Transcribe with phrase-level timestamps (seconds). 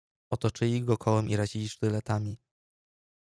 [0.29, 2.37] "Otoczyli go kołem i razili sztyletami."